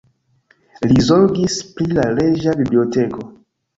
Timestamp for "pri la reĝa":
1.75-2.57